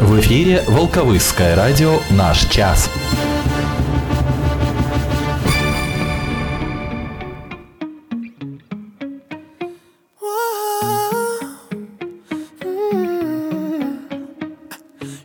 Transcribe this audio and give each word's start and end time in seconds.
В 0.00 0.20
эфире 0.20 0.62
Волковысское 0.66 1.56
радио 1.56 1.98
«Наш 2.10 2.46
час». 2.50 2.90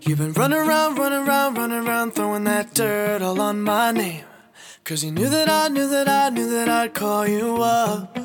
You've 0.01 0.17
been 0.17 0.33
running 0.33 0.57
around, 0.57 0.97
running 0.97 1.27
around, 1.27 1.53
running 1.55 1.87
around, 1.87 2.15
throwing 2.15 2.43
that 2.45 2.73
dirt 2.73 3.21
all 3.21 3.39
on 3.39 3.61
my 3.61 3.91
name. 3.91 4.23
Cause 4.83 5.03
you 5.03 5.11
knew 5.11 5.29
that 5.29 5.47
I 5.47 5.67
knew 5.67 5.87
that 5.87 6.09
I 6.09 6.29
knew 6.29 6.49
that 6.49 6.67
I'd 6.67 6.95
call 6.95 7.27
you 7.27 7.61
up. 7.61 8.17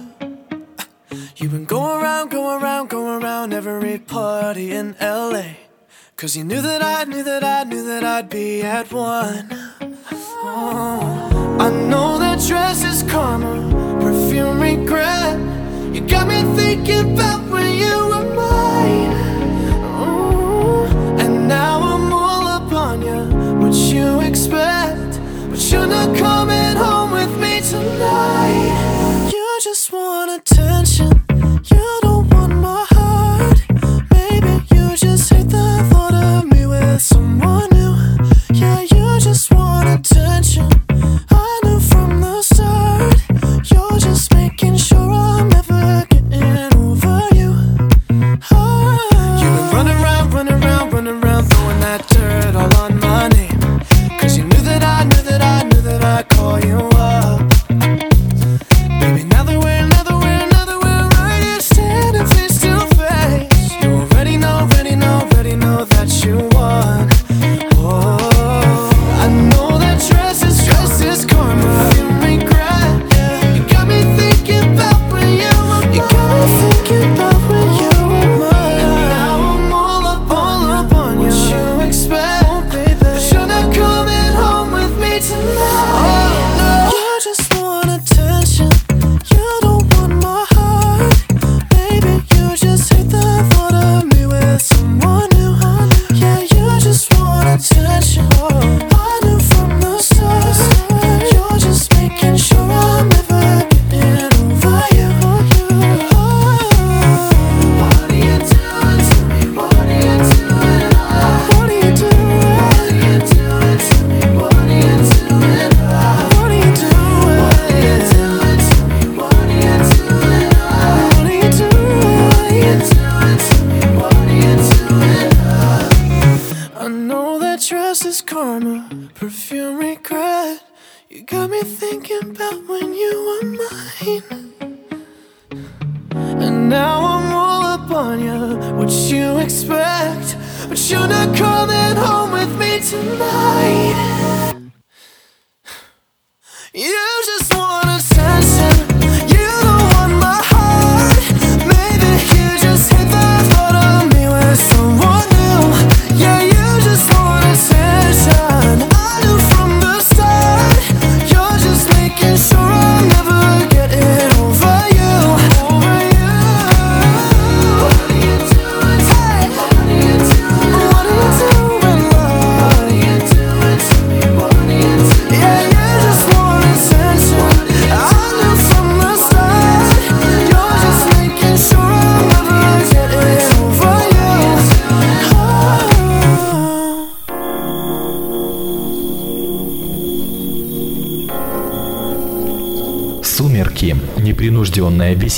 You've 1.36 1.52
been 1.52 1.66
going 1.66 2.02
around, 2.02 2.30
going 2.30 2.62
around, 2.62 2.88
going 2.88 3.22
around 3.22 3.52
every 3.52 3.98
party 3.98 4.72
in 4.72 4.96
LA. 4.98 5.56
Cause 6.19 6.35
you 6.35 6.43
knew 6.43 6.61
that 6.61 6.83
I 6.83 7.05
knew 7.05 7.23
that 7.23 7.45
I 7.45 7.63
knew 7.63 7.81
that 7.85 8.03
I'd 8.03 8.29
be 8.29 8.61
at 8.61 8.91
one. 8.91 9.47
Oh, 10.43 11.57
I 11.57 11.69
know 11.69 12.19
that 12.19 12.45
dress 12.45 12.83
is 12.83 13.09
karma, 13.09 13.55
perfume 14.01 14.59
regret. 14.59 15.39
You 15.95 16.01
got 16.01 16.27
me 16.27 16.41
thinking 16.57 17.13
about 17.13 17.38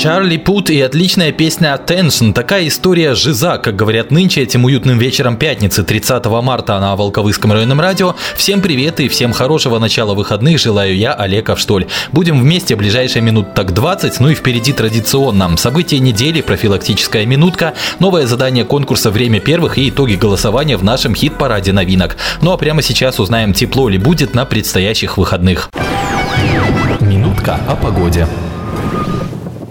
Чарли 0.00 0.38
Пут 0.38 0.70
и 0.70 0.80
отличная 0.80 1.30
песня 1.30 1.78
Attention. 1.78 2.32
Такая 2.32 2.68
история 2.68 3.14
жиза, 3.14 3.58
как 3.58 3.76
говорят 3.76 4.10
нынче 4.10 4.40
этим 4.40 4.64
уютным 4.64 4.98
вечером 4.98 5.36
пятницы 5.36 5.84
30 5.84 6.24
марта 6.42 6.80
на 6.80 6.96
Волковыском 6.96 7.52
районном 7.52 7.82
радио. 7.82 8.14
Всем 8.34 8.62
привет 8.62 8.98
и 9.00 9.08
всем 9.08 9.34
хорошего 9.34 9.78
начала 9.78 10.14
выходных 10.14 10.58
желаю 10.58 10.96
я, 10.96 11.12
Олег 11.12 11.50
Авштоль. 11.50 11.86
Будем 12.12 12.40
вместе 12.40 12.76
ближайшие 12.76 13.20
минут 13.20 13.52
так 13.52 13.74
20, 13.74 14.20
ну 14.20 14.30
и 14.30 14.34
впереди 14.34 14.72
традиционно. 14.72 15.54
События 15.58 15.98
недели, 15.98 16.40
профилактическая 16.40 17.26
минутка, 17.26 17.74
новое 17.98 18.26
задание 18.26 18.64
конкурса 18.64 19.10
«Время 19.10 19.38
первых» 19.38 19.76
и 19.76 19.90
итоги 19.90 20.14
голосования 20.14 20.78
в 20.78 20.82
нашем 20.82 21.14
хит-параде 21.14 21.74
новинок. 21.74 22.16
Ну 22.40 22.52
а 22.52 22.56
прямо 22.56 22.80
сейчас 22.80 23.20
узнаем, 23.20 23.52
тепло 23.52 23.90
ли 23.90 23.98
будет 23.98 24.34
на 24.34 24.46
предстоящих 24.46 25.18
выходных. 25.18 25.68
Минутка 27.00 27.60
о 27.68 27.76
погоде. 27.76 28.26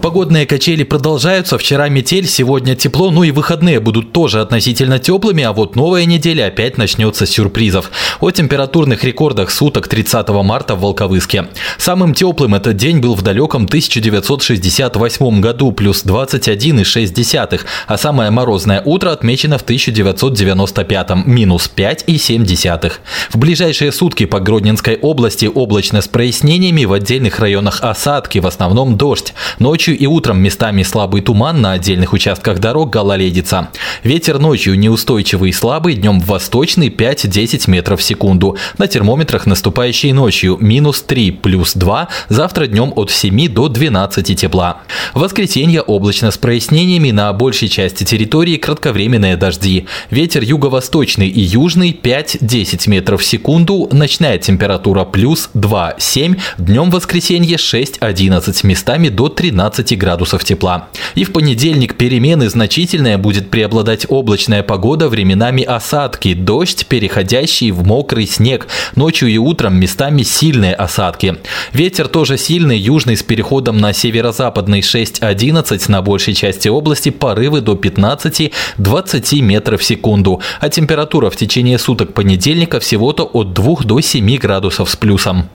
Погодные 0.02 0.46
качели 0.46 0.84
продолжаются. 0.84 1.58
Вчера 1.58 1.90
метель, 1.90 2.26
сегодня 2.26 2.74
тепло, 2.76 3.12
ну 3.12 3.24
и 3.24 3.32
выходные 3.32 3.82
будут 3.82 4.14
тоже 4.14 4.40
относительно 4.40 4.98
теплыми, 4.98 5.44
а 5.44 5.52
вот 5.52 5.76
новая 5.76 6.06
неделя 6.06 6.48
опять 6.48 6.78
начнется 6.78 7.26
с 7.26 7.32
сюрпризов. 7.32 7.92
О 8.22 8.32
температурных 8.32 9.04
рекордах 9.04 9.52
суток 9.52 9.90
30 9.90 10.30
марта 10.30 10.76
в 10.76 10.82
Волковыске. 10.82 11.48
Самым 11.78 12.14
теплым 12.14 12.56
этот 12.56 12.78
день 12.78 13.00
был 13.00 13.14
в 13.14 13.24
далеком 13.24 13.66
1968 13.66 15.42
году, 15.42 15.74
плюс 15.74 16.06
21,6, 16.06 17.62
а 17.88 17.98
самое 17.98 18.32
морозное 18.32 18.82
утро 18.86 19.12
отмечено 19.12 19.58
в 19.58 19.64
1995, 19.64 21.26
минус 21.26 21.70
5,7. 21.76 22.92
В 23.32 23.38
ближайшие 23.38 23.92
сутки 23.92 24.26
по 24.26 24.40
Гродненской 24.40 24.98
области 24.98 25.52
облачно 25.54 26.02
с 26.02 26.08
прояснениями, 26.08 26.86
в 26.86 26.94
отдельных 26.94 27.40
районах 27.40 27.80
осадки, 27.82 28.40
в 28.40 28.48
основном 28.48 28.98
дождь. 28.98 29.34
Ночью 29.60 29.89
Ночью 29.90 30.04
и 30.04 30.06
утром 30.06 30.40
местами 30.40 30.84
слабый 30.84 31.22
туман, 31.22 31.62
на 31.62 31.72
отдельных 31.72 32.14
участках 32.14 32.60
дорог 32.60 32.92
гололедица. 32.92 33.70
Ветер 34.04 34.38
ночью 34.38 34.78
неустойчивый 34.78 35.50
и 35.50 35.54
слабый, 35.54 35.96
днем 35.96 36.20
восточный 36.20 36.90
5-10 36.90 37.68
метров 37.68 38.00
в 38.00 38.04
секунду. 38.04 38.56
На 38.78 38.88
термометрах 38.88 39.48
наступающей 39.48 40.12
ночью 40.12 40.58
минус 40.62 41.02
3, 41.02 41.32
плюс 41.32 41.74
2, 41.74 42.08
завтра 42.30 42.68
днем 42.68 42.94
от 42.96 43.10
7 43.10 43.50
до 43.50 43.68
12 43.68 44.40
тепла. 44.40 44.82
Воскресенье 45.16 45.82
облачно 45.82 46.30
с 46.30 46.38
прояснениями 46.38 47.10
на 47.10 47.34
большей 47.34 47.68
части 47.68 48.04
территории 48.04 48.58
кратковременные 48.58 49.38
дожди. 49.38 49.88
Ветер 50.12 50.44
юго-восточный 50.44 51.30
и 51.30 51.42
южный 51.42 52.00
5-10 52.00 52.88
метров 52.88 53.22
в 53.22 53.26
секунду, 53.26 53.90
ночная 53.92 54.38
температура 54.38 55.04
плюс 55.04 55.50
2-7, 55.56 56.40
днем 56.60 56.92
воскресенье 56.92 57.58
6-11, 57.58 58.68
местами 58.68 59.10
до 59.10 59.30
13 59.30 59.79
градусов 59.96 60.44
тепла. 60.44 60.88
И 61.16 61.24
в 61.24 61.32
понедельник 61.32 61.96
перемены 61.96 62.50
значительная 62.50 63.18
будет 63.18 63.50
преобладать 63.50 64.06
облачная 64.10 64.64
погода, 64.64 65.10
временами 65.10 65.64
осадки, 65.64 66.34
дождь, 66.34 66.86
переходящий 66.88 67.72
в 67.72 67.86
мокрый 67.86 68.28
снег. 68.28 68.68
Ночью 68.96 69.30
и 69.30 69.38
утром 69.38 69.80
местами 69.80 70.24
сильные 70.24 70.74
осадки. 70.74 71.38
Ветер 71.74 72.08
тоже 72.08 72.38
сильный, 72.38 72.78
южный 72.78 73.18
с 73.18 73.24
переходом 73.24 73.78
на 73.78 73.94
северо-западный 73.94 74.82
6-11, 74.82 75.90
на 75.90 76.02
большей 76.02 76.34
части 76.34 76.68
области 76.68 77.10
порывы 77.10 77.62
до 77.62 77.74
15-20 77.74 79.42
метров 79.42 79.82
в 79.82 79.84
секунду. 79.84 80.42
А 80.60 80.70
температура 80.70 81.30
в 81.30 81.36
течение 81.36 81.78
суток 81.78 82.14
понедельника 82.14 82.80
всего-то 82.80 83.24
от 83.24 83.54
2 83.54 83.78
до 83.84 84.02
7 84.02 84.38
градусов 84.38 84.90
с 84.90 84.96
плюсом. 84.96 85.50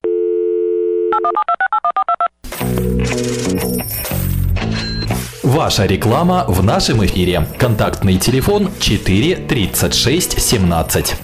Ваша 5.55 5.87
реклама 5.87 6.45
в 6.49 6.65
нашем 6.65 7.07
эфире. 7.07 7.47
Контактный 7.59 8.19
телефон 8.19 8.71
4 8.81 9.37
36 9.37 10.43
17. 10.43 11.15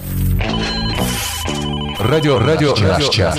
Радио, 1.99 2.39
радио, 2.39 2.73
наш 2.77 3.09
час. 3.09 3.37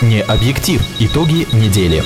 Не 0.00 0.22
объектив. 0.22 0.80
Итоги 1.00 1.46
недели. 1.52 2.02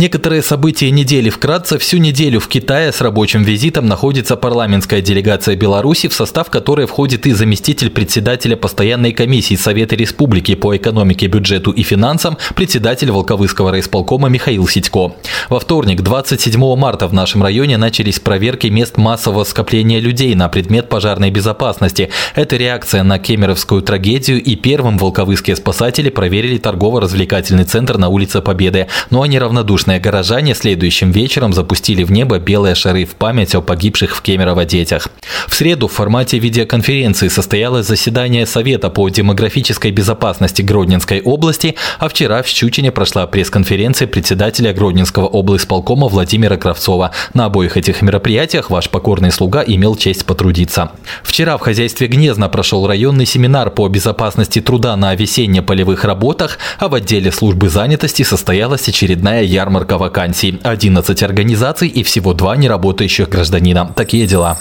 Некоторые 0.00 0.40
события 0.40 0.90
недели 0.90 1.28
вкратце. 1.28 1.76
Всю 1.76 1.98
неделю 1.98 2.40
в 2.40 2.48
Китае 2.48 2.90
с 2.90 3.02
рабочим 3.02 3.42
визитом 3.42 3.84
находится 3.84 4.34
парламентская 4.34 5.02
делегация 5.02 5.56
Беларуси, 5.56 6.08
в 6.08 6.14
состав 6.14 6.48
которой 6.48 6.86
входит 6.86 7.26
и 7.26 7.32
заместитель 7.32 7.90
председателя 7.90 8.56
постоянной 8.56 9.12
комиссии 9.12 9.56
Совета 9.56 9.96
Республики 9.96 10.54
по 10.54 10.74
экономике, 10.74 11.26
бюджету 11.26 11.70
и 11.70 11.82
финансам, 11.82 12.38
председатель 12.56 13.10
Волковыского 13.10 13.72
райисполкома 13.72 14.30
Михаил 14.30 14.66
Сидько. 14.66 15.12
Во 15.50 15.60
вторник, 15.60 16.00
27 16.00 16.76
марта 16.76 17.06
в 17.06 17.12
нашем 17.12 17.42
районе 17.42 17.76
начались 17.76 18.20
проверки 18.20 18.68
мест 18.68 18.96
массового 18.96 19.44
скопления 19.44 20.00
людей 20.00 20.34
на 20.34 20.48
предмет 20.48 20.88
пожарной 20.88 21.30
безопасности. 21.30 22.08
Это 22.34 22.56
реакция 22.56 23.02
на 23.02 23.18
кемеровскую 23.18 23.82
трагедию 23.82 24.42
и 24.42 24.56
первым 24.56 24.96
волковыские 24.96 25.56
спасатели 25.56 26.08
проверили 26.08 26.56
торгово-развлекательный 26.56 27.64
центр 27.64 27.98
на 27.98 28.08
улице 28.08 28.40
Победы. 28.40 28.86
Но 29.10 29.20
они 29.20 29.38
равнодушны 29.38 29.89
Местные 29.90 30.04
горожане 30.04 30.54
следующим 30.54 31.10
вечером 31.10 31.52
запустили 31.52 32.04
в 32.04 32.12
небо 32.12 32.38
белые 32.38 32.76
шары 32.76 33.04
в 33.04 33.16
память 33.16 33.56
о 33.56 33.60
погибших 33.60 34.14
в 34.14 34.22
Кемерово 34.22 34.64
детях. 34.64 35.08
В 35.48 35.54
среду 35.56 35.88
в 35.88 35.92
формате 35.92 36.38
видеоконференции 36.38 37.26
состоялось 37.26 37.88
заседание 37.88 38.46
Совета 38.46 38.88
по 38.88 39.08
демографической 39.08 39.90
безопасности 39.90 40.62
Гродненской 40.62 41.20
области, 41.20 41.74
а 41.98 42.08
вчера 42.08 42.44
в 42.44 42.46
Щучине 42.46 42.92
прошла 42.92 43.26
пресс-конференция 43.26 44.06
председателя 44.06 44.72
Гродненского 44.72 45.26
облсполкома 45.26 46.06
Владимира 46.06 46.56
Кравцова. 46.56 47.10
На 47.34 47.46
обоих 47.46 47.76
этих 47.76 48.00
мероприятиях 48.00 48.70
ваш 48.70 48.90
покорный 48.90 49.32
слуга 49.32 49.64
имел 49.66 49.96
честь 49.96 50.24
потрудиться. 50.24 50.92
Вчера 51.24 51.56
в 51.56 51.62
хозяйстве 51.62 52.06
Гнезна 52.06 52.48
прошел 52.48 52.86
районный 52.86 53.26
семинар 53.26 53.70
по 53.70 53.88
безопасности 53.88 54.60
труда 54.60 54.94
на 54.94 55.16
весенне-полевых 55.16 56.04
работах, 56.04 56.58
а 56.78 56.86
в 56.86 56.94
отделе 56.94 57.32
службы 57.32 57.68
занятости 57.68 58.22
состоялась 58.22 58.88
очередная 58.88 59.42
ярмарка 59.42 59.79
ярмарка 59.80 59.98
вакансий. 59.98 60.58
11 60.62 61.22
организаций 61.22 61.88
и 61.88 62.02
всего 62.02 62.34
два 62.34 62.56
неработающих 62.56 63.28
гражданина. 63.28 63.92
Такие 63.96 64.26
дела. 64.26 64.58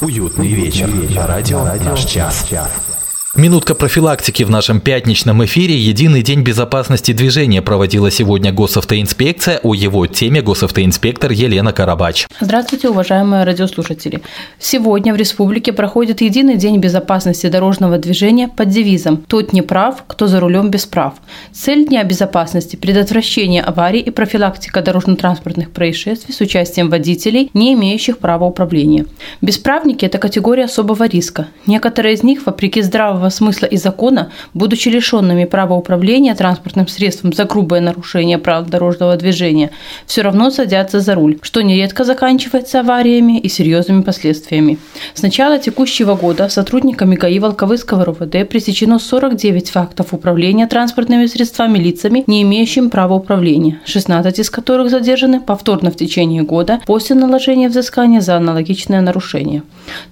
Уютный 0.00 0.48
вечер. 0.48 0.88
Радио 1.16 1.64
«Наш 1.84 2.04
час». 2.04 2.46
Минутка 3.34 3.74
профилактики 3.74 4.42
в 4.42 4.50
нашем 4.50 4.78
пятничном 4.78 5.42
эфире. 5.46 5.74
Единый 5.74 6.20
день 6.20 6.42
безопасности 6.42 7.12
движения 7.12 7.62
проводила 7.62 8.10
сегодня 8.10 8.52
госавтоинспекция. 8.52 9.58
О 9.62 9.72
его 9.72 10.06
теме 10.06 10.42
госавтоинспектор 10.42 11.32
Елена 11.32 11.72
Карабач. 11.72 12.26
Здравствуйте, 12.40 12.90
уважаемые 12.90 13.44
радиослушатели. 13.44 14.20
Сегодня 14.58 15.14
в 15.14 15.16
республике 15.16 15.72
проходит 15.72 16.20
Единый 16.20 16.56
день 16.56 16.76
безопасности 16.76 17.46
дорожного 17.46 17.96
движения 17.96 18.48
под 18.48 18.68
девизом 18.68 19.16
«Тот 19.16 19.54
не 19.54 19.62
прав, 19.62 20.04
кто 20.06 20.26
за 20.26 20.38
рулем 20.38 20.68
без 20.68 20.84
прав». 20.84 21.14
Цель 21.54 21.86
Дня 21.86 22.04
безопасности– 22.04 22.76
предотвращение 22.82 23.62
аварий 23.62 24.00
и 24.00 24.10
профилактика 24.10 24.82
дорожно-транспортных 24.82 25.70
происшествий 25.70 26.34
с 26.34 26.40
участием 26.42 26.90
водителей, 26.90 27.50
не 27.54 27.72
имеющих 27.72 28.18
права 28.18 28.44
управления. 28.44 29.06
Бесправники– 29.40 30.04
это 30.06 30.18
категория 30.18 30.64
особого 30.64 31.08
риска. 31.08 31.48
Некоторые 31.66 32.16
из 32.16 32.22
них, 32.22 32.44
вопреки 32.44 32.82
здравому 32.82 33.21
здравого 33.22 33.30
смысла 33.30 33.66
и 33.66 33.76
закона, 33.76 34.30
будучи 34.54 34.88
лишенными 34.88 35.44
права 35.44 35.74
управления 35.74 36.34
транспортным 36.34 36.88
средством 36.88 37.32
за 37.32 37.44
грубое 37.44 37.80
нарушение 37.80 38.38
правил 38.38 38.66
дорожного 38.66 39.16
движения, 39.16 39.70
все 40.06 40.22
равно 40.22 40.50
садятся 40.50 41.00
за 41.00 41.14
руль, 41.14 41.38
что 41.42 41.62
нередко 41.62 42.04
заканчивается 42.04 42.80
авариями 42.80 43.38
и 43.38 43.48
серьезными 43.48 44.02
последствиями. 44.02 44.78
С 45.14 45.22
начала 45.22 45.58
текущего 45.58 46.14
года 46.16 46.48
сотрудниками 46.48 47.16
ГАИ 47.16 47.38
Волковыского 47.38 48.04
РУВД 48.04 48.48
пресечено 48.48 48.98
49 48.98 49.70
фактов 49.70 50.12
управления 50.12 50.66
транспортными 50.66 51.26
средствами 51.26 51.78
лицами, 51.78 52.24
не 52.26 52.42
имеющими 52.42 52.88
права 52.88 53.14
управления, 53.14 53.80
16 53.84 54.38
из 54.38 54.50
которых 54.50 54.90
задержаны 54.90 55.40
повторно 55.40 55.90
в 55.90 55.96
течение 55.96 56.42
года 56.42 56.80
после 56.86 57.16
наложения 57.16 57.68
взыскания 57.68 58.20
за 58.20 58.36
аналогичное 58.36 59.00
нарушение. 59.00 59.62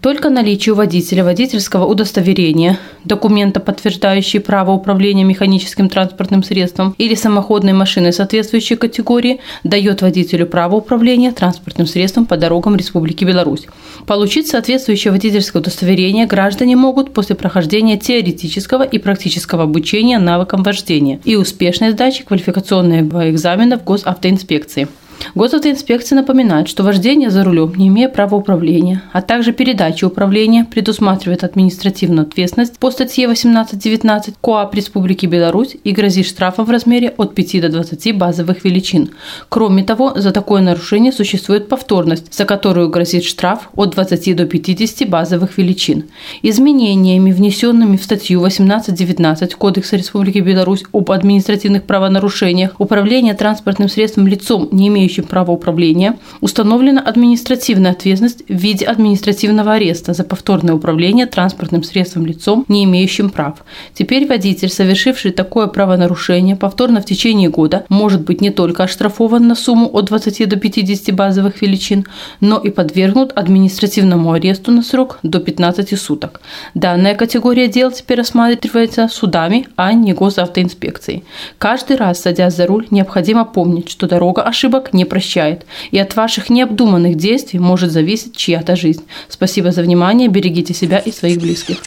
Только 0.01 0.31
наличие 0.31 0.73
у 0.73 0.77
водителя 0.77 1.25
водительского 1.25 1.87
удостоверения, 1.87 2.79
документа, 3.05 3.61
подтверждающие 3.61 4.41
право 4.41 4.73
управления 4.73 5.25
механическим 5.25 5.88
транспортным 5.88 6.43
средством 6.43 6.94
или 6.99 7.14
самоходной 7.14 7.73
машиной 7.73 8.12
соответствующей 8.12 8.76
категории, 8.76 9.41
дает 9.64 10.02
водителю 10.02 10.47
право 10.47 10.76
управления 10.76 11.32
транспортным 11.32 11.87
средством 11.87 12.26
по 12.26 12.37
дорогам 12.37 12.76
Республики 12.76 13.25
Беларусь. 13.25 13.67
Получить 14.06 14.48
соответствующее 14.48 15.13
водительское 15.13 15.60
удостоверение 15.60 16.27
граждане 16.27 16.77
могут 16.77 17.13
после 17.13 17.36
прохождения 17.36 17.98
теоретического 17.98 18.82
и 18.82 18.98
практического 18.98 19.65
обучения 19.65 20.19
навыкам 20.19 20.63
вождения 20.63 21.20
и 21.25 21.36
успешной 21.36 21.91
сдачи 21.91 22.25
квалификационного 22.25 23.31
экзамена 23.31 23.79
в 23.79 23.84
госавтоинспекции. 23.84 24.89
Госавтоинспекция 25.34 26.17
напоминает, 26.17 26.69
что 26.69 26.82
вождение 26.82 27.31
за 27.31 27.44
рулем, 27.44 27.72
не 27.77 27.89
имея 27.89 28.08
права 28.08 28.36
управления, 28.36 29.03
а 29.12 29.22
также 29.22 29.53
передача 29.53 30.06
управления 30.06 30.65
предусматривает 30.65 31.44
административную 31.44 32.27
ответственность 32.27 32.79
по 32.79 32.91
статье 32.91 33.27
18.19 33.27 34.34
КоАП 34.41 34.74
Республики 34.74 35.27
Беларусь 35.27 35.77
и 35.84 35.93
грозит 35.93 36.27
штрафом 36.27 36.65
в 36.65 36.70
размере 36.70 37.15
от 37.17 37.34
5 37.34 37.60
до 37.60 37.69
20 37.69 38.17
базовых 38.17 38.65
величин. 38.65 39.10
Кроме 39.48 39.84
того, 39.84 40.12
за 40.17 40.32
такое 40.32 40.62
нарушение 40.62 41.12
существует 41.12 41.69
повторность, 41.69 42.34
за 42.34 42.44
которую 42.44 42.89
грозит 42.89 43.24
штраф 43.24 43.70
от 43.77 43.91
20 43.91 44.36
до 44.36 44.46
50 44.46 45.08
базовых 45.08 45.58
величин. 45.58 46.05
Изменениями, 46.43 47.32
внесенными 47.32 47.96
в 47.96 48.05
статью 48.05 48.44
18.19 48.44 49.56
Кодекса 49.56 49.96
Республики 49.96 50.39
Беларусь 50.39 50.84
об 50.93 51.10
административных 51.10 51.84
правонарушениях, 51.84 52.72
управление 52.79 53.34
транспортным 53.34 53.89
средством 53.89 54.27
лицом, 54.27 54.69
не 54.72 54.89
имеющим 54.89 55.09
имеющим 55.10 55.24
право 55.24 55.52
управления, 55.52 56.19
установлена 56.40 57.00
административная 57.00 57.93
ответственность 57.93 58.44
в 58.48 58.55
виде 58.55 58.86
административного 58.86 59.72
ареста 59.72 60.14
за 60.14 60.24
повторное 60.24 60.74
управление 60.74 61.26
транспортным 61.26 61.82
средством 61.82 62.26
лицом, 62.26 62.64
не 62.69 62.84
имеющим 62.84 63.31
прав. 63.31 63.64
Теперь 63.94 64.26
водитель, 64.26 64.69
совершивший 64.69 65.32
такое 65.32 65.67
правонарушение 65.67 66.56
повторно 66.56 67.00
в 67.00 67.05
течение 67.05 67.48
года, 67.48 67.84
может 67.88 68.22
быть 68.22 68.40
не 68.40 68.50
только 68.50 68.84
оштрафован 68.84 69.48
на 69.48 69.55
сумму 69.55 69.90
от 69.93 70.06
20 70.06 70.48
до 70.48 70.56
50 70.56 71.14
базовых 71.14 71.62
величин, 71.62 72.05
но 72.40 72.58
и 72.58 72.70
подвергнут 72.70 73.32
административному 73.36 74.32
аресту 74.32 74.70
на 74.70 74.82
срок 74.82 75.19
до 75.22 75.40
15 75.40 75.98
суток. 75.98 76.40
Данная 76.74 77.14
категория 77.14 77.69
дел 77.69 77.90
теперь 77.90 78.19
рассматривается 78.19 79.08
судами, 79.08 79.67
а 79.76 79.93
не 79.93 80.12
госавтоинспекцией. 80.12 81.24
Каждый 81.58 81.96
раз, 81.96 82.20
садясь 82.20 82.55
за 82.55 82.67
руль, 82.67 82.86
необходимо 82.90 83.44
помнить, 83.44 83.90
что 83.90 84.06
дорога 84.06 84.43
ошибок 84.43 84.93
не 84.93 85.00
прощает, 85.05 85.67
и 85.91 85.99
от 85.99 86.15
ваших 86.17 86.51
необдуманных 86.51 87.17
действий 87.17 87.59
может 87.59 87.91
зависеть 87.91 88.37
чья-то 88.37 88.77
жизнь. 88.77 89.05
Спасибо 89.29 89.73
за 89.73 89.83
внимание, 89.83 90.29
берегите 90.29 90.75
себя 90.75 90.99
и 90.99 91.13
своих 91.13 91.39
близких. 91.39 91.79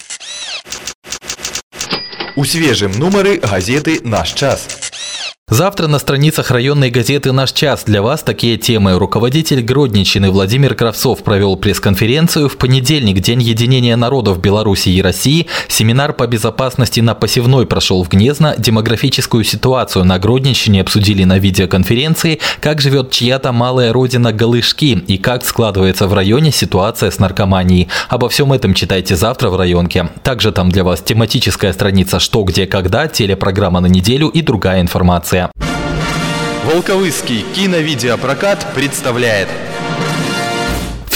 У 2.35 2.45
свежым 2.45 2.91
нумары 2.93 3.37
газеты 3.37 3.99
«Наш 4.03 4.33
час». 4.33 4.92
Завтра 5.49 5.87
на 5.87 5.99
страницах 5.99 6.51
районной 6.51 6.89
газеты 6.89 7.33
«Наш 7.33 7.51
час» 7.51 7.83
для 7.85 8.01
вас 8.01 8.23
такие 8.23 8.57
темы. 8.57 8.97
Руководитель 8.97 9.61
Гродничины 9.61 10.31
Владимир 10.31 10.73
Кравцов 10.73 11.21
провел 11.21 11.57
пресс-конференцию. 11.57 12.47
В 12.47 12.57
понедельник, 12.57 13.19
День 13.19 13.41
единения 13.41 13.97
народов 13.97 14.39
Беларуси 14.39 14.89
и 14.89 15.01
России, 15.01 15.47
семинар 15.67 16.13
по 16.13 16.27
безопасности 16.27 17.01
на 17.01 17.13
посевной 17.13 17.67
прошел 17.67 18.03
в 18.03 18.09
Гнезно, 18.09 18.55
демографическую 18.57 19.43
ситуацию 19.43 20.05
на 20.05 20.17
Гродничине 20.17 20.79
обсудили 20.79 21.25
на 21.25 21.37
видеоконференции, 21.37 22.39
как 22.61 22.79
живет 22.79 23.11
чья-то 23.11 23.51
малая 23.51 23.91
родина 23.91 24.31
Галышки 24.31 25.03
и 25.07 25.17
как 25.17 25.45
складывается 25.45 26.07
в 26.07 26.13
районе 26.13 26.53
ситуация 26.53 27.11
с 27.11 27.19
наркоманией. 27.19 27.89
Обо 28.07 28.29
всем 28.29 28.53
этом 28.53 28.73
читайте 28.73 29.17
завтра 29.17 29.49
в 29.49 29.57
районке. 29.57 30.09
Также 30.23 30.53
там 30.53 30.69
для 30.69 30.85
вас 30.85 31.01
тематическая 31.01 31.73
страница 31.73 32.21
«Что, 32.21 32.43
где, 32.43 32.65
когда», 32.65 33.09
телепрограмма 33.09 33.81
на 33.81 33.87
неделю 33.87 34.29
и 34.29 34.41
другая 34.41 34.79
информация 34.79 35.32
информация. 35.33 35.51
Волковыский 36.65 37.45
киновидеопрокат 37.53 38.65
представляет 38.73 39.49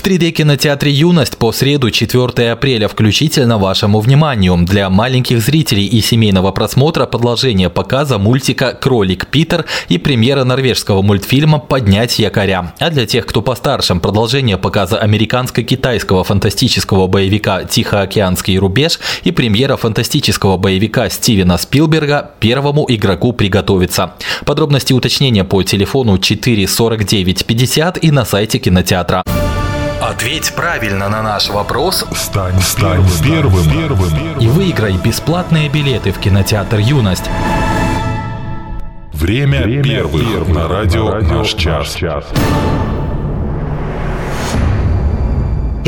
3D-кинотеатре 0.02 0.92
«Юность» 0.92 1.38
по 1.38 1.52
среду 1.52 1.92
4 1.92 2.52
апреля 2.52 2.88
включительно 2.88 3.58
вашему 3.58 4.00
вниманию. 4.00 4.58
Для 4.66 4.90
маленьких 4.90 5.42
зрителей 5.42 5.86
и 5.86 6.02
семейного 6.02 6.52
просмотра 6.52 7.06
продолжение 7.06 7.70
показа 7.70 8.18
мультика 8.18 8.74
«Кролик 8.74 9.28
Питер» 9.28 9.66
и 9.90 9.98
премьера 9.98 10.44
норвежского 10.44 11.02
мультфильма 11.02 11.60
«Поднять 11.60 12.20
якоря». 12.20 12.74
А 12.80 12.90
для 12.90 13.06
тех, 13.06 13.26
кто 13.26 13.42
постарше, 13.42 13.96
продолжение 13.96 14.58
показа 14.58 14.98
американско-китайского 15.00 16.24
фантастического 16.24 17.08
боевика 17.08 17.64
«Тихоокеанский 17.64 18.58
рубеж» 18.58 19.00
и 19.24 19.32
премьера 19.32 19.78
фантастического 19.78 20.58
боевика 20.58 21.10
Стивена 21.10 21.58
Спилберга 21.58 22.32
«Первому 22.40 22.86
игроку 22.88 23.34
приготовиться». 23.34 24.14
Подробности 24.46 24.94
уточнения 24.94 25.44
по 25.44 25.64
телефону 25.64 26.18
44950 26.18 27.88
50 27.88 28.04
и 28.04 28.12
на 28.12 28.26
сайте 28.26 28.60
кинотеатра. 28.60 29.24
Ответь 30.02 30.54
правильно 30.56 31.10
на 31.10 31.24
наш 31.24 31.50
вопрос. 31.50 32.06
Стань, 32.14 32.60
стань 32.62 33.04
первым, 33.24 33.64
первым, 33.66 34.12
первым. 34.12 34.40
И 34.40 34.48
выиграй 34.48 34.94
бесплатные 34.94 35.70
билеты 35.70 36.12
в 36.12 36.20
кинотеатр 36.20 36.78
«Юность». 36.78 37.30
Время, 39.12 39.64
Время 39.64 39.84
первых, 39.84 40.22
первых 40.22 40.56
на 40.56 40.68
радио, 40.68 41.06
на 41.06 41.12
радио 41.14 41.38
«Наш 41.40 41.54
час». 41.56 41.96
час. 41.96 42.26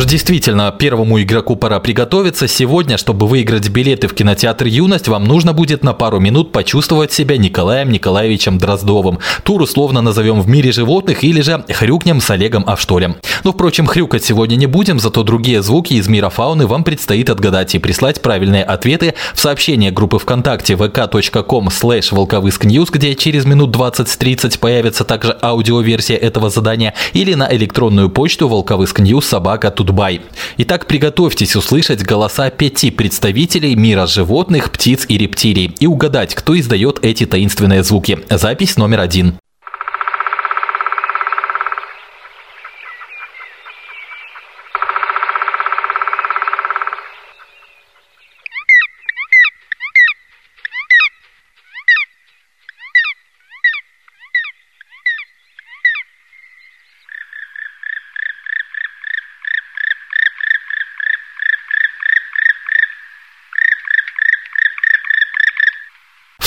Действительно, 0.05 0.71
первому 0.71 1.21
игроку 1.21 1.55
пора 1.55 1.79
приготовиться. 1.79 2.47
Сегодня, 2.47 2.97
чтобы 2.97 3.27
выиграть 3.27 3.69
билеты 3.69 4.07
в 4.07 4.13
кинотеатр 4.13 4.65
«Юность», 4.65 5.07
вам 5.07 5.25
нужно 5.25 5.53
будет 5.53 5.83
на 5.83 5.93
пару 5.93 6.19
минут 6.19 6.51
почувствовать 6.51 7.11
себя 7.11 7.37
Николаем 7.37 7.91
Николаевичем 7.91 8.57
Дроздовым. 8.57 9.19
Тур 9.43 9.61
условно 9.61 10.01
назовем 10.01 10.41
«В 10.41 10.47
мире 10.47 10.71
животных» 10.71 11.23
или 11.23 11.41
же 11.41 11.63
«Хрюкнем 11.69 12.21
с 12.21 12.29
Олегом 12.29 12.63
Авштолем». 12.67 13.17
Но, 13.43 13.51
впрочем, 13.51 13.85
хрюкать 13.87 14.23
сегодня 14.23 14.55
не 14.55 14.65
будем, 14.65 14.99
зато 14.99 15.23
другие 15.23 15.61
звуки 15.61 15.93
из 15.93 16.07
мира 16.07 16.29
фауны 16.29 16.67
вам 16.67 16.83
предстоит 16.83 17.29
отгадать 17.29 17.75
и 17.75 17.79
прислать 17.79 18.21
правильные 18.21 18.63
ответы 18.63 19.15
в 19.33 19.39
сообщение 19.39 19.91
группы 19.91 20.19
ВКонтакте 20.19 20.73
vk.com 20.73 21.67
slash 21.67 22.13
волковыскньюз, 22.13 22.89
где 22.89 23.15
через 23.15 23.45
минут 23.45 23.75
20-30 23.75 24.59
появится 24.59 25.03
также 25.03 25.37
аудиоверсия 25.41 26.17
этого 26.17 26.49
задания, 26.49 26.93
или 27.13 27.33
на 27.33 27.53
электронную 27.53 28.09
почту 28.09 28.47
волковыскньюз 28.47 29.25
собака 29.25 29.69
Дубай. 29.89 30.21
Итак, 30.57 30.85
приготовьтесь 30.85 31.55
услышать 31.55 32.03
голоса 32.03 32.51
пяти 32.51 32.91
представителей 32.91 33.73
мира 33.73 34.05
животных, 34.05 34.71
птиц 34.71 35.05
и 35.07 35.17
рептилий 35.17 35.75
и 35.79 35.87
угадать, 35.87 36.35
кто 36.35 36.57
издает 36.59 36.99
эти 37.01 37.25
таинственные 37.25 37.83
звуки. 37.83 38.19
Запись 38.29 38.77
номер 38.77 38.99
один. 38.99 39.39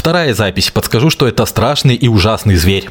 Вторая 0.02 0.34
запись. 0.34 0.72
Подскажу, 0.72 1.10
что 1.10 1.28
это 1.28 1.46
страшный 1.46 1.94
и 1.94 2.08
ужасный 2.08 2.56
зверь. 2.56 2.90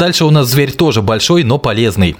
Дальше 0.00 0.24
у 0.24 0.30
нас 0.30 0.46
зверь 0.48 0.72
тоже 0.72 1.02
большой, 1.02 1.44
но 1.44 1.58
полезный. 1.58 2.16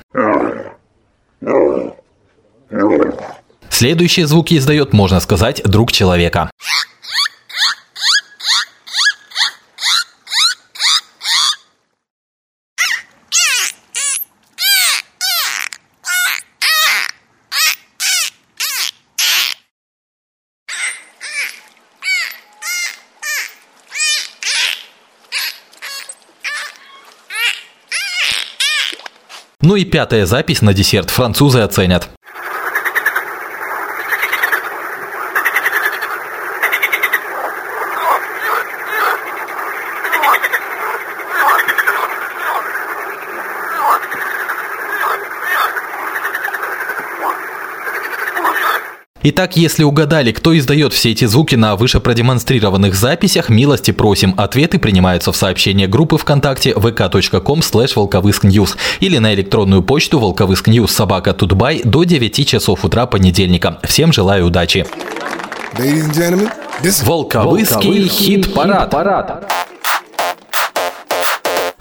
Следующие 3.70 4.26
звуки 4.26 4.58
издает, 4.58 4.92
можно 4.92 5.18
сказать, 5.18 5.62
друг 5.64 5.90
человека. 5.90 6.50
Ну 29.70 29.76
и 29.76 29.84
пятая 29.84 30.26
запись 30.26 30.62
на 30.62 30.74
десерт 30.74 31.10
французы 31.10 31.60
оценят. 31.60 32.08
Итак, 49.22 49.56
если 49.56 49.84
угадали, 49.84 50.32
кто 50.32 50.56
издает 50.56 50.94
все 50.94 51.10
эти 51.10 51.26
звуки 51.26 51.54
на 51.54 51.76
выше 51.76 52.00
продемонстрированных 52.00 52.94
записях, 52.94 53.50
милости 53.50 53.90
просим. 53.90 54.34
Ответы 54.38 54.78
принимаются 54.78 55.30
в 55.30 55.36
сообщение 55.36 55.86
группы 55.86 56.16
ВКонтакте 56.16 56.72
vk.com 56.72 57.60
slash 57.60 57.92
волковыскньюз 57.96 58.78
или 59.00 59.18
на 59.18 59.34
электронную 59.34 59.82
почту 59.82 60.18
волковыскньюз 60.18 60.90
собака 60.90 61.34
тутбай 61.34 61.82
до 61.84 62.04
9 62.04 62.48
часов 62.48 62.84
утра 62.84 63.04
понедельника. 63.04 63.78
Всем 63.82 64.10
желаю 64.10 64.46
удачи. 64.46 64.86
Волковыский 67.04 68.08
хит-парад. 68.08 68.90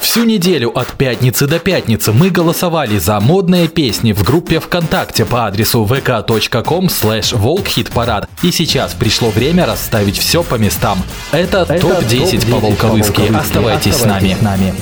Всю 0.10 0.24
неделю 0.24 0.72
от 0.76 0.94
пятницы 0.94 1.46
до 1.46 1.60
пятницы 1.60 2.12
мы 2.12 2.32
голосовали 2.32 2.98
за 2.98 3.20
модные 3.20 3.68
песни 3.68 4.12
в 4.12 4.24
группе 4.24 4.60
ВКонтакте 4.60 5.24
по 5.24 5.46
адресу 5.46 5.86
vk.com 5.86 6.88
slash 6.88 7.38
волкхитпарад. 7.38 8.28
И 8.42 8.50
сейчас 8.50 8.96
пришло 8.96 9.30
время 9.30 9.68
расставить 9.68 10.18
все 10.18 10.42
по 10.42 10.56
местам. 10.56 10.98
Это, 11.32 11.60
Это 11.60 11.80
топ-10 11.80 12.42
топ 12.42 12.50
по 12.50 12.60
волковыски. 12.60 13.22
Оставайтесь, 13.22 13.94
Оставайтесь 13.94 13.96
с 13.98 14.04
нами. 14.04 14.36
С 14.40 14.42
нами. 14.42 14.74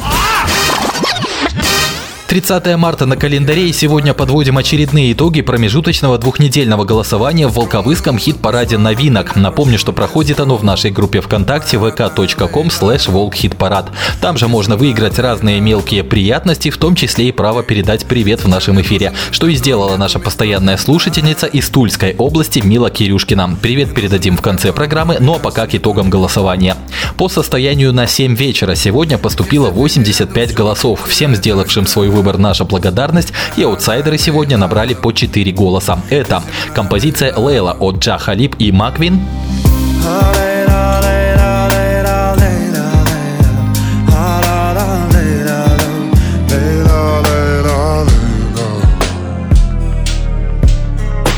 30 2.27 2.75
марта 2.75 3.05
на 3.05 3.15
календаре 3.15 3.69
и 3.69 3.73
сегодня 3.73 4.13
подводим 4.13 4.57
очередные 4.57 5.13
итоги 5.13 5.41
промежуточного 5.41 6.17
двухнедельного 6.17 6.83
голосования 6.83 7.47
в 7.47 7.53
Волковыском 7.53 8.19
хит-параде 8.19 8.77
новинок. 8.77 9.37
Напомню, 9.37 9.79
что 9.79 9.93
проходит 9.93 10.41
оно 10.41 10.57
в 10.57 10.63
нашей 10.63 10.91
группе 10.91 11.21
ВКонтакте 11.21 11.77
vk.com 11.77 12.67
slash 12.67 13.09
волкхитпарад. 13.09 13.91
Там 14.19 14.37
же 14.37 14.49
можно 14.49 14.75
выиграть 14.75 15.19
разные 15.19 15.61
мелкие 15.61 16.03
приятности, 16.03 16.69
в 16.69 16.77
том 16.77 16.95
числе 16.95 17.29
и 17.29 17.31
право 17.31 17.63
передать 17.63 18.05
привет 18.05 18.43
в 18.43 18.49
нашем 18.49 18.81
эфире, 18.81 19.13
что 19.31 19.47
и 19.47 19.55
сделала 19.55 19.95
наша 19.95 20.19
постоянная 20.19 20.75
слушательница 20.75 21.45
из 21.45 21.69
Тульской 21.69 22.13
области 22.17 22.59
Мила 22.59 22.89
Кирюшкина. 22.89 23.57
Привет 23.61 23.95
передадим 23.95 24.35
в 24.35 24.41
конце 24.41 24.73
программы, 24.73 25.15
ну 25.21 25.35
а 25.35 25.39
пока 25.39 25.65
к 25.65 25.75
итогам 25.75 26.09
голосования. 26.09 26.75
По 27.15 27.29
состоянию 27.29 27.93
на 27.93 28.05
7 28.05 28.35
вечера 28.35 28.75
сегодня 28.75 29.17
поступило 29.17 29.69
85 29.69 30.53
голосов. 30.53 31.07
Всем 31.07 31.33
сделавшим 31.33 31.87
свой 31.87 32.16
выбор 32.17 32.39
наша 32.39 32.65
благодарность, 32.65 33.31
и 33.57 33.63
аутсайдеры 33.63 34.17
сегодня 34.17 34.57
набрали 34.57 34.95
по 34.95 35.11
4 35.11 35.51
голоса. 35.51 35.99
Это 36.09 36.41
композиция 36.73 37.37
Лейла 37.37 37.73
от 37.79 37.99
Джа 37.99 38.17
Халиб 38.17 38.55
и 38.57 38.71
Маквин, 38.71 39.21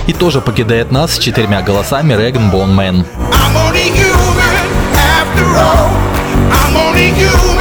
и 0.07 0.13
тоже 0.13 0.39
покидает 0.41 0.91
нас 0.91 1.15
с 1.15 1.19
четырьмя 1.19 1.61
голосами 1.61 2.13
Rag'n'Bone 2.13 2.73
Man. 2.73 3.05
I'm 3.31 3.55
only 3.57 3.91
human 3.91 4.65
after 4.95 5.45
all. 5.45 5.89
I'm 6.51 6.75
only 6.77 7.11
human 7.11 7.58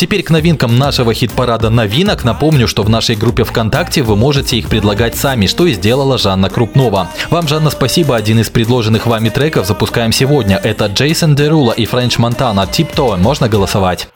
Теперь 0.00 0.22
к 0.22 0.30
новинкам 0.30 0.78
нашего 0.78 1.12
хит-парада 1.12 1.68
новинок. 1.68 2.24
Напомню, 2.24 2.66
что 2.66 2.82
в 2.82 2.88
нашей 2.88 3.16
группе 3.16 3.44
ВКонтакте 3.44 4.02
вы 4.02 4.16
можете 4.16 4.56
их 4.56 4.70
предлагать 4.70 5.14
сами, 5.14 5.46
что 5.46 5.66
и 5.66 5.74
сделала 5.74 6.16
Жанна 6.16 6.48
Крупнова. 6.48 7.10
Вам, 7.28 7.46
Жанна, 7.46 7.68
спасибо. 7.68 8.16
Один 8.16 8.40
из 8.40 8.48
предложенных 8.48 9.04
вами 9.04 9.28
треков 9.28 9.66
запускаем 9.66 10.10
сегодня. 10.10 10.56
Это 10.56 10.86
Джейсон 10.86 11.34
Деруло 11.34 11.72
и 11.72 11.84
Френч 11.84 12.16
Монтана 12.16 12.62
«Tiptoe». 12.62 13.18
Можно 13.18 13.50
голосовать. 13.50 14.08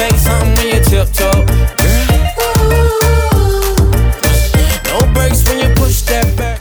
Say 0.00 0.10
something 0.16 0.56
when 0.56 1.68
you. 1.68 1.79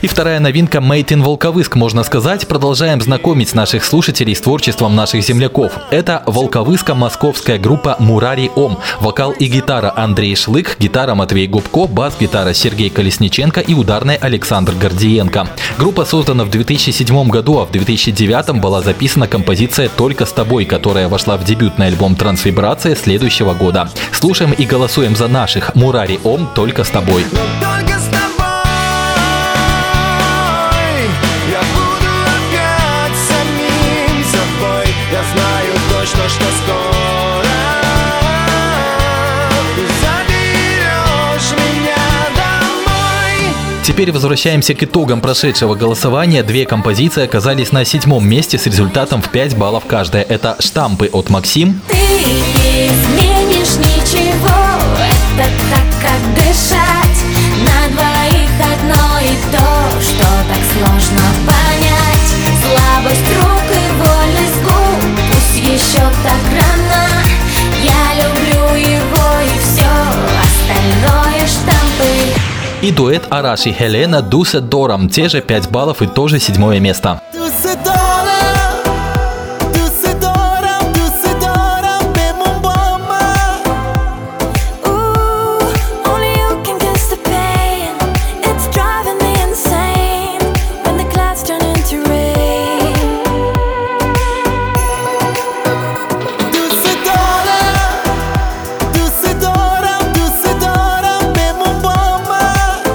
Вторая 0.10 0.40
новинка 0.40 0.80
Made 0.80 1.06
in 1.06 1.24
Волковыск, 1.24 1.76
можно 1.76 2.04
сказать. 2.04 2.48
Продолжаем 2.48 3.00
знакомить 3.02 3.54
наших 3.54 3.86
слушателей 3.86 4.36
с 4.36 4.42
творчеством 4.42 4.96
наших 4.96 5.24
земляков. 5.24 5.74
Это 5.92 6.24
волковыско-московская 6.26 7.60
группа 7.60 7.96
Мурари 8.00 8.52
Ом. 8.56 8.80
Вокал 9.00 9.32
и 9.32 9.46
гитара 9.46 9.94
Андрей 9.96 10.36
Шлык, 10.36 10.78
гитара 10.80 11.16
Матвей 11.16 11.48
Губко, 11.48 11.86
бас-гитара 11.86 12.54
Сергей 12.54 12.90
Колесниченко 12.90 13.60
и 13.60 13.74
ударная 13.74 14.18
Александр 14.18 14.74
Гордиенко. 14.74 15.48
Группа 15.78 16.06
создана 16.06 16.44
в 16.44 16.50
2007 16.50 17.30
году, 17.30 17.60
а 17.60 17.66
в 17.66 17.72
2009 17.72 18.60
была 18.60 18.82
записана 18.82 19.28
композиция 19.28 19.90
«Только 19.90 20.26
с 20.26 20.32
тобой», 20.32 20.66
которая 20.66 21.08
вошла 21.08 21.38
в 21.38 21.44
дебютный 21.44 21.88
альбом 21.88 22.16
«Трансвибрация» 22.16 22.96
следующего 22.96 23.54
года. 23.54 23.90
Слушаем 24.12 24.54
и 24.54 24.66
голосуем 24.66 25.16
за 25.16 25.28
наших 25.28 25.76
Мурари 25.76 26.20
Ом 26.24 26.50
«Только 26.56 26.84
с 26.84 26.90
тобой». 26.90 27.26
Только 27.62 27.99
Теперь 43.90 44.12
возвращаемся 44.12 44.76
к 44.76 44.84
итогам 44.84 45.20
прошедшего 45.20 45.74
голосования. 45.74 46.44
Две 46.44 46.68
композиции 46.68 47.24
оказались 47.24 47.72
на 47.72 47.84
седьмом 47.86 48.30
месте 48.30 48.60
с 48.60 48.68
результатом 48.68 49.20
в 49.20 49.30
5 49.32 49.58
баллов 49.58 49.86
каждая. 49.88 50.22
Это 50.22 50.56
«Штампы» 50.60 51.10
от 51.12 51.32
Максим 51.32 51.82
Ты 51.90 51.98
не 51.98 52.86
изменишь 52.86 53.78
ничего 53.78 54.60
Это 55.40 55.50
так, 55.72 55.90
как 56.04 56.36
дышать. 56.36 57.20
На 57.66 57.90
двоих 57.96 58.52
одно 58.62 59.20
и 59.22 59.34
то 59.52 59.66
Что 60.00 60.28
так 60.48 60.62
сложно 60.72 61.26
понять. 61.48 62.30
Слабость 62.62 63.38
рук 63.42 63.66
и 63.74 63.90
вольность 63.98 64.62
губ 64.66 65.02
Пусть 65.32 65.68
еще 65.68 66.04
так 66.24 66.44
рано. 66.54 67.24
Я 67.82 68.24
люблю 68.24 68.76
его 68.76 69.42
и 69.42 69.60
все 69.60 69.90
Остальное 70.44 71.29
и 72.82 72.92
дуэт 72.92 73.28
Араш 73.30 73.66
и 73.66 73.74
Хелена 73.74 74.22
Дусе 74.22 74.62
Дорам. 74.62 75.10
Те 75.10 75.28
же 75.28 75.42
5 75.42 75.70
баллов 75.70 76.02
и 76.02 76.08
тоже 76.08 76.40
седьмое 76.40 76.80
место. 76.80 77.22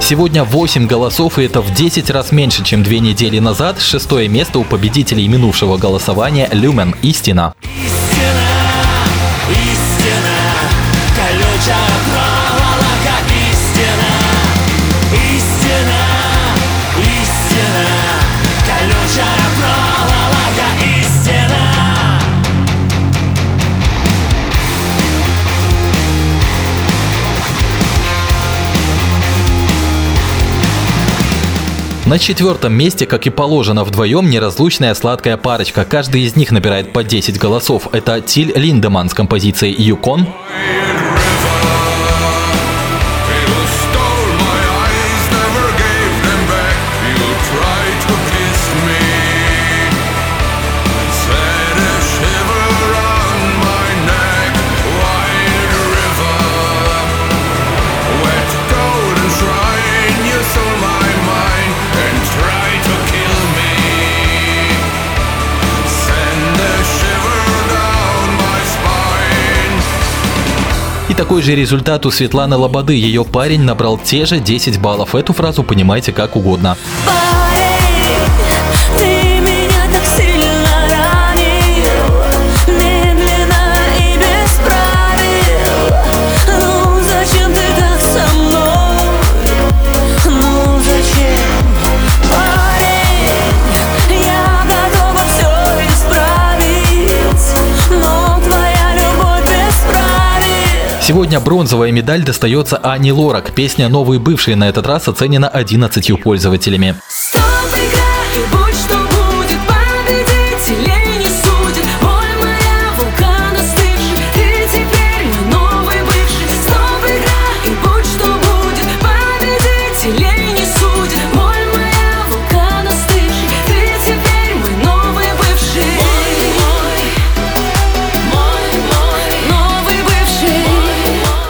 Сегодня 0.07 0.43
8 0.43 0.85
голосов, 0.85 1.39
и 1.39 1.45
это 1.45 1.61
в 1.61 1.73
10 1.73 2.11
раз 2.11 2.31
меньше, 2.31 2.63
чем 2.63 2.83
две 2.83 2.99
недели 2.99 3.39
назад. 3.39 3.81
Шестое 3.81 4.27
место 4.27 4.59
у 4.59 4.63
победителей 4.63 5.27
минувшего 5.27 5.77
голосования 5.77 6.47
Люмен 6.51 6.93
«Истина». 7.01 7.55
На 32.05 32.19
четвертом 32.19 32.73
месте, 32.73 33.07
как 33.07 33.25
и 33.25 33.31
положено, 33.31 33.83
вдвоем 33.83 34.29
неразлучная 34.29 34.93
сладкая 34.93 35.37
парочка. 35.37 35.85
Каждый 35.85 36.21
из 36.21 36.35
них 36.35 36.51
набирает 36.51 36.93
по 36.93 37.03
10 37.03 37.39
голосов. 37.39 37.87
Это 37.93 38.21
Тиль 38.21 38.53
Линдеман 38.55 39.09
с 39.09 39.15
композицией 39.15 39.73
«Юкон», 39.81 40.27
такой 71.25 71.41
же 71.41 71.55
результат 71.55 72.05
у 72.05 72.11
Светланы 72.11 72.55
Лободы. 72.55 72.93
Ее 72.93 73.25
парень 73.25 73.63
набрал 73.63 73.97
те 73.97 74.27
же 74.27 74.39
10 74.39 74.79
баллов. 74.79 75.15
Эту 75.15 75.33
фразу 75.33 75.63
понимаете 75.63 76.13
как 76.13 76.35
угодно. 76.35 76.77
Парень, 77.03 77.24
Сегодня 101.07 101.39
бронзовая 101.39 101.91
медаль 101.91 102.23
достается 102.23 102.77
Ани 102.77 103.11
Лорак. 103.11 103.53
Песня 103.53 103.89
«Новые 103.89 104.19
бывшие» 104.19 104.55
на 104.55 104.67
этот 104.67 104.87
раз 104.87 105.07
оценена 105.07 105.47
11 105.47 106.19
пользователями. 106.19 106.95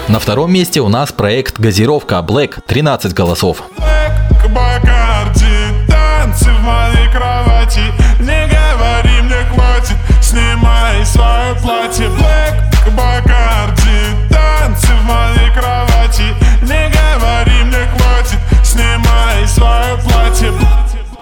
На 0.07 0.19
втором 0.19 0.53
месте 0.53 0.81
у 0.81 0.87
нас 0.87 1.11
проект 1.11 1.59
«Газировка 1.59 2.17
Black» 2.17 2.59
13 2.67 3.13
голосов. 3.13 3.63
Снимай 10.21 11.05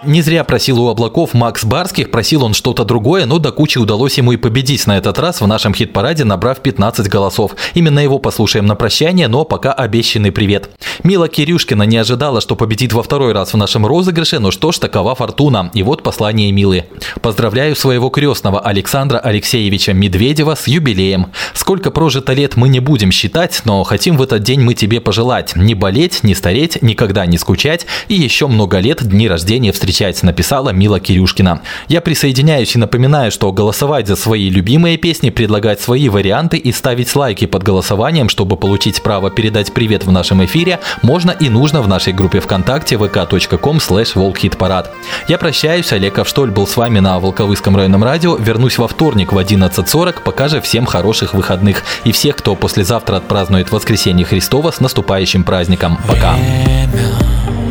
Не 0.05 0.21
зря 0.21 0.43
просил 0.43 0.81
у 0.81 0.89
облаков 0.89 1.33
Макс 1.33 1.63
Барских, 1.63 2.11
просил 2.11 2.43
он 2.43 2.53
что-то 2.53 2.83
другое, 2.83 3.25
но 3.25 3.39
до 3.39 3.51
кучи 3.51 3.77
удалось 3.77 4.17
ему 4.17 4.33
и 4.33 4.37
победить 4.37 4.85
на 4.85 4.97
этот 4.97 5.17
раз 5.17 5.39
в 5.39 5.47
нашем 5.47 5.73
хит-параде, 5.73 6.25
набрав 6.25 6.59
15 6.59 7.07
голосов. 7.07 7.55
Именно 7.73 7.99
его 7.99 8.19
послушаем 8.19 8.65
на 8.65 8.75
прощание, 8.75 9.29
но 9.29 9.45
пока 9.45 9.71
обещанный 9.71 10.31
привет. 10.31 10.69
Мила 11.03 11.29
Кирюшкина 11.29 11.83
не 11.83 11.97
ожидала, 11.97 12.41
что 12.41 12.55
победит 12.55 12.91
во 12.91 13.01
второй 13.01 13.31
раз 13.31 13.53
в 13.53 13.57
нашем 13.57 13.85
розыгрыше, 13.85 14.39
но 14.39 14.51
что 14.51 14.73
ж, 14.73 14.79
такова 14.79 15.15
фортуна. 15.15 15.71
И 15.73 15.83
вот 15.83 16.03
послание 16.03 16.51
Милы. 16.51 16.85
Поздравляю 17.21 17.75
своего 17.75 18.09
крестного 18.09 18.59
Александра 18.59 19.19
Алексеевича 19.19 19.93
Медведева 19.93 20.55
с 20.55 20.67
юбилеем. 20.67 21.27
Сколько 21.53 21.91
прожито 21.91 22.33
лет 22.33 22.57
мы 22.57 22.67
не 22.67 22.81
будем 22.81 23.11
считать, 23.11 23.61
но 23.63 23.83
хотим 23.83 24.17
в 24.17 24.21
этот 24.21 24.43
день 24.43 24.59
мы 24.59 24.73
тебе 24.73 24.99
пожелать. 24.99 25.55
Не 25.55 25.75
болеть, 25.75 26.23
не 26.23 26.35
стареть, 26.35 26.81
никогда 26.81 27.25
не 27.25 27.37
скучать 27.37 27.85
и 28.09 28.15
еще 28.15 28.47
много 28.47 28.79
лет 28.79 29.03
дни 29.03 29.29
рождения 29.29 29.71
встречать, 29.71 29.92
написала 30.23 30.69
Мила 30.69 30.99
Кирюшкина. 30.99 31.61
Я 31.87 32.01
присоединяюсь 32.01 32.75
и 32.75 32.79
напоминаю, 32.79 33.31
что 33.31 33.51
голосовать 33.51 34.07
за 34.07 34.15
свои 34.15 34.49
любимые 34.49 34.97
песни, 34.97 35.29
предлагать 35.29 35.81
свои 35.81 36.09
варианты 36.09 36.57
и 36.57 36.71
ставить 36.71 37.15
лайки 37.15 37.45
под 37.45 37.63
голосованием, 37.63 38.29
чтобы 38.29 38.57
получить 38.57 39.01
право 39.03 39.29
передать 39.29 39.73
привет 39.73 40.05
в 40.05 40.11
нашем 40.11 40.43
эфире, 40.45 40.79
можно 41.01 41.31
и 41.31 41.49
нужно 41.49 41.81
в 41.81 41.87
нашей 41.87 42.13
группе 42.13 42.39
ВКонтакте 42.39 42.95
vk.com 42.95 43.77
slash 43.77 44.11
волкхитпарад. 44.15 44.91
Я 45.27 45.37
прощаюсь, 45.37 45.91
Олег 45.93 46.19
Авштоль 46.19 46.51
был 46.51 46.67
с 46.67 46.77
вами 46.77 46.99
на 46.99 47.19
Волковыском 47.19 47.75
районном 47.75 48.03
радио. 48.03 48.35
Вернусь 48.35 48.77
во 48.77 48.87
вторник 48.87 49.31
в 49.31 49.37
11.40. 49.37 50.23
Пока 50.23 50.47
же 50.47 50.61
всем 50.61 50.85
хороших 50.85 51.33
выходных. 51.33 51.83
И 52.03 52.11
всех, 52.11 52.37
кто 52.37 52.55
послезавтра 52.55 53.17
отпразднует 53.17 53.71
воскресенье 53.71 54.25
Христова 54.25 54.71
с 54.71 54.79
наступающим 54.79 55.43
праздником. 55.43 55.97
Пока. 56.07 56.35
лечит 56.35 57.62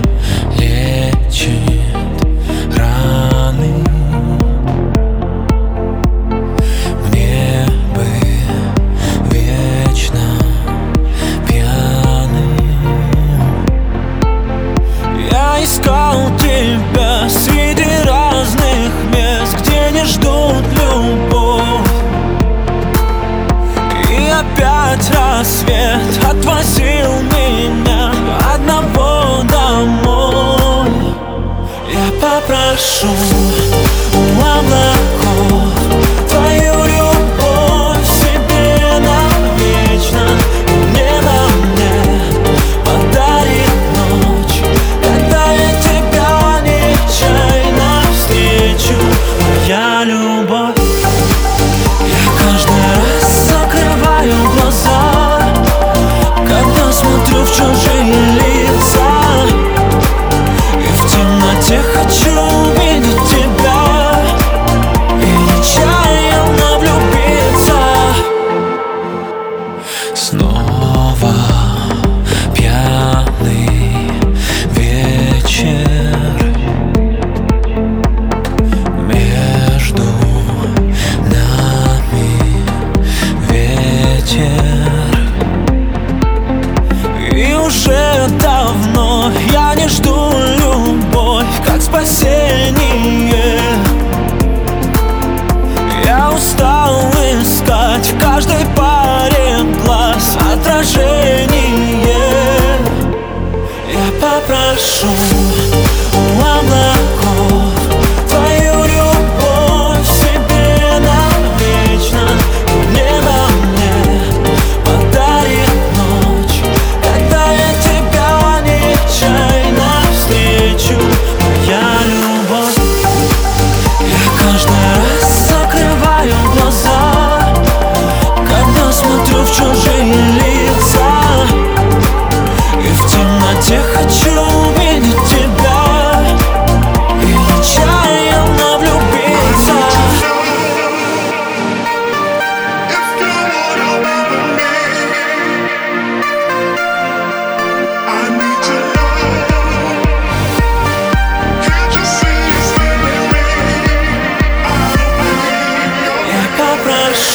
рассвет 25.43 26.25
отвозил 26.25 27.21
меня 27.23 28.13
одного 28.55 29.43
домой. 29.51 30.89
Я 31.93 32.13
попрошу 32.21 33.09
попрошу 104.83 105.62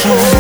Я 0.06 0.12
попрошу 0.12 0.37